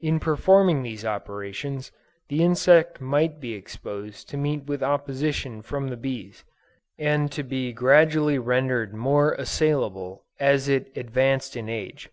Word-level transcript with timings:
In 0.00 0.18
performing 0.18 0.82
these 0.82 1.04
operations, 1.04 1.92
the 2.30 2.42
insect 2.42 3.02
might 3.02 3.38
be 3.38 3.52
expected 3.52 4.14
to 4.28 4.38
meet 4.38 4.64
with 4.64 4.82
opposition 4.82 5.60
from 5.60 5.88
the 5.88 5.96
bees, 5.98 6.42
and 6.98 7.30
to 7.32 7.42
be 7.42 7.70
gradually 7.74 8.38
rendered 8.38 8.94
more 8.94 9.32
assailable 9.34 10.24
as 10.40 10.70
it 10.70 10.90
advanced 10.96 11.54
in 11.54 11.68
age. 11.68 12.08